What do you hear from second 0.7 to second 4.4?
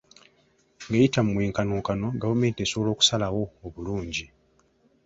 Ng'eyita mu mwenkanonkano, gavumenti esobola okusalawo obulungi.